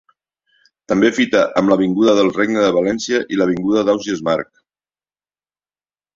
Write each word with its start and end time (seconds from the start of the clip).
També 0.91 1.11
fita 1.17 1.41
amb 1.61 1.71
l'avinguda 1.71 2.15
del 2.21 2.31
Regne 2.39 2.65
de 2.65 2.73
València 2.79 3.21
i 3.37 3.41
l'avinguda 3.41 3.85
d'Ausiàs 3.91 4.27
March. 4.31 4.53